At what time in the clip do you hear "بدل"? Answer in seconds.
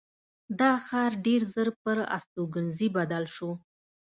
2.97-3.23